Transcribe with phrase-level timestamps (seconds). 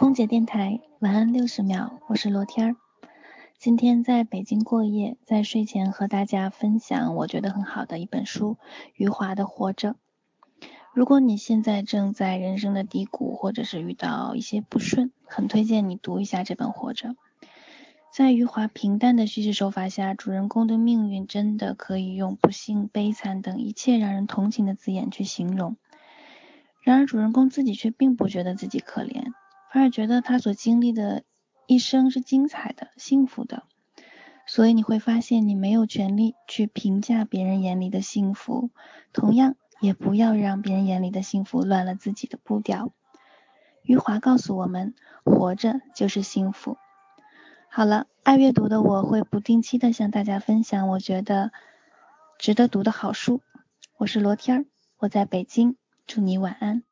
[0.00, 2.76] 空姐电台晚安六十秒，我是罗天儿。
[3.58, 8.56] 今天在北京过夜，在睡前和大家分享我觉得很好的一本书——
[8.96, 9.96] 余华的《活着》。
[10.94, 17.10] 如果你现在正在人生的低谷，或者是遇到一些不顺，很推荐你读一下这本《活着》。
[18.10, 25.76] 在余华平淡的叙事手法下，主人公的命运真的可以用不幸、悲惨等一切让人同情的字眼去形容。
[26.80, 29.34] 然而，主人公自己却并不觉得自己可怜。
[29.72, 31.22] 反而觉得他所经历的
[31.66, 33.62] 一生是精彩的、幸福的，
[34.46, 38.70] 所以你会发现你没有权利去评价别人眼里的幸福，
[39.12, 42.92] 同样也不要让别人眼里的幸福乱了自己的步调。
[43.84, 46.76] 余华告诉我们，活着就是幸福。
[47.68, 51.52] 好了，爱阅读的我会不定期的向大家分享我觉得
[52.38, 53.40] 值得读的好书。
[53.96, 54.64] 我是罗天儿，
[54.98, 55.76] 我在北京，
[56.08, 56.82] 祝你晚安。